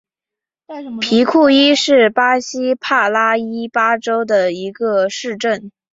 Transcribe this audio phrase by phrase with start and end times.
[0.99, 5.71] 皮库伊是巴西帕拉伊巴州的一个市镇。